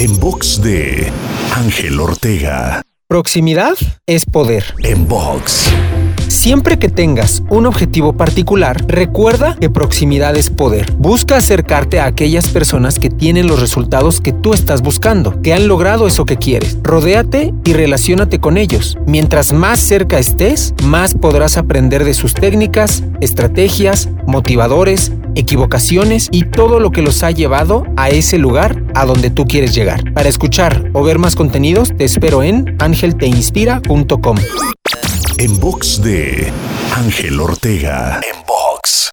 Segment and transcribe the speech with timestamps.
[0.00, 1.10] En box de
[1.56, 2.82] Ángel Ortega.
[3.08, 3.74] Proximidad
[4.06, 4.62] es poder.
[4.84, 5.72] En box.
[6.28, 10.92] Siempre que tengas un objetivo particular, recuerda que proximidad es poder.
[10.92, 15.66] Busca acercarte a aquellas personas que tienen los resultados que tú estás buscando, que han
[15.66, 16.78] logrado eso que quieres.
[16.82, 18.96] Rodéate y relaciónate con ellos.
[19.04, 26.80] Mientras más cerca estés, más podrás aprender de sus técnicas, estrategias, motivadores, equivocaciones y todo
[26.80, 30.12] lo que los ha llevado a ese lugar a donde tú quieres llegar.
[30.12, 34.36] Para escuchar o ver más contenidos, te espero en angelteinspira.com.
[35.38, 36.52] En box de
[36.96, 38.20] Ángel Ortega.
[38.22, 39.10] En box.